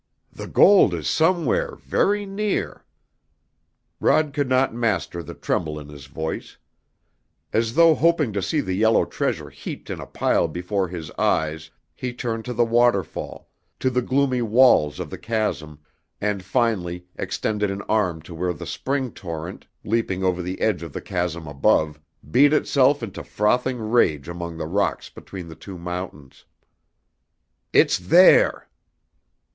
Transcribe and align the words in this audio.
"The 0.33 0.47
gold 0.47 0.95
is 0.95 1.07
somewhere 1.07 1.75
very 1.75 2.25
near" 2.25 2.85
Rod 4.01 4.33
could 4.33 4.49
not 4.49 4.73
master 4.73 5.21
the 5.21 5.35
tremble 5.35 5.77
in 5.77 5.89
his 5.89 6.07
voice. 6.07 6.57
As 7.53 7.75
though 7.75 7.93
hoping 7.93 8.33
to 8.33 8.41
see 8.41 8.61
the 8.61 8.73
yellow 8.73 9.05
treasure 9.05 9.51
heaped 9.51 9.91
in 9.91 9.99
a 9.99 10.07
pile 10.07 10.47
before 10.47 10.87
his 10.87 11.11
eyes 11.19 11.69
he 11.93 12.13
turned 12.13 12.45
to 12.45 12.53
the 12.55 12.65
waterfall, 12.65 13.47
to 13.79 13.91
the 13.91 14.01
gloomy 14.01 14.41
walls 14.41 14.99
of 14.99 15.11
the 15.11 15.19
chasm, 15.19 15.77
and 16.19 16.43
finally 16.43 17.05
extended 17.15 17.69
an 17.69 17.83
arm 17.83 18.23
to 18.23 18.33
where 18.33 18.53
the 18.53 18.65
spring 18.65 19.11
torrent, 19.11 19.67
leaping 19.83 20.23
over 20.23 20.41
the 20.41 20.59
edge 20.61 20.81
of 20.81 20.93
the 20.93 21.01
chasm 21.01 21.45
above, 21.47 21.99
beat 22.31 22.53
itself 22.53 23.03
into 23.03 23.23
frothing 23.23 23.77
rage 23.77 24.27
among 24.27 24.57
the 24.57 24.65
rocks 24.65 25.09
between 25.11 25.47
the 25.47 25.53
two 25.53 25.77
mountains. 25.77 26.43
"It's 27.71 27.99
there!" 27.99 28.67